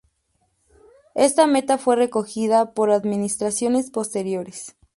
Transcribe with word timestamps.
Esta 1.13 1.45
meta 1.45 1.77
fue 1.77 1.95
recogida 1.95 2.73
por 2.73 2.89
administraciones 2.89 3.91
posteriores. 3.91 4.75